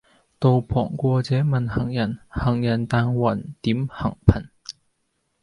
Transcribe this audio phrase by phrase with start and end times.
[0.39, 4.47] 道旁過者問行人，行人但云點行頻。